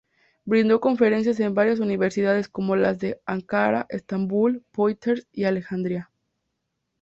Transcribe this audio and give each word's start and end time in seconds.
Brindó 0.45 0.79
conferencias 0.79 1.39
en 1.41 1.53
varias 1.53 1.79
universidades, 1.79 2.49
como 2.49 2.75
las 2.75 2.97
de 2.97 3.21
Ankara, 3.27 3.85
Estambul, 3.91 4.65
Poitiers 4.71 5.27
y 5.31 5.43
Alejandría. 5.43 6.09